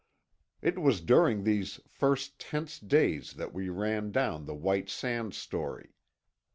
It 0.63 0.79
was 0.79 0.99
during 0.99 1.43
these 1.43 1.79
first 1.85 2.39
tense 2.39 2.79
days 2.79 3.33
that 3.33 3.53
we 3.53 3.69
ran 3.69 4.09
down 4.11 4.45
the 4.45 4.55
White 4.55 4.89
Sands 4.89 5.37
story. 5.37 5.93